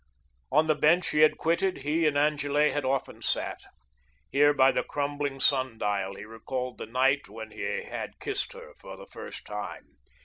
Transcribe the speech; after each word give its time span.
On 0.51 0.65
the 0.65 0.73
bench 0.73 1.09
he 1.11 1.19
had 1.19 1.37
quitted 1.37 1.83
he 1.83 2.07
and 2.07 2.17
Angele 2.17 2.71
had 2.71 2.83
often 2.83 3.21
sat. 3.21 3.61
Here 4.31 4.51
by 4.51 4.71
the 4.71 4.81
crumbling 4.81 5.39
sun 5.39 5.77
dial, 5.77 6.15
he 6.15 6.25
recalled 6.25 6.79
the 6.79 6.87
night 6.87 7.29
when 7.29 7.51
he 7.51 7.83
had 7.83 8.19
kissed 8.19 8.53
her 8.53 8.73
for 8.73 8.97
the 8.97 9.05
first 9.05 9.45
time. 9.45 9.97